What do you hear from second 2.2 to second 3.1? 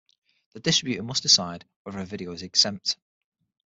is exempt.